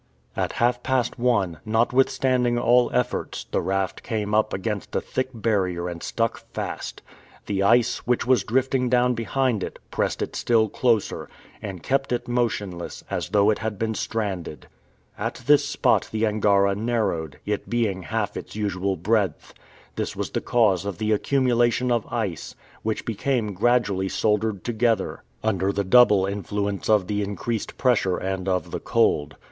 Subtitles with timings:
[0.35, 5.87] At half past one, notwithstanding all efforts, the raft came up against a thick barrier
[5.87, 7.03] and stuck fast.
[7.45, 11.29] The ice, which was drifting down behind it, pressed it still closer,
[11.61, 14.65] and kept it motionless, as though it had been stranded.
[15.19, 19.53] At this spot the Angara narrowed, it being half its usual breadth.
[19.97, 25.71] This was the cause of the accumulation of ice, which became gradually soldered together, under
[25.71, 29.35] the double influence of the increased pressure and of the cold.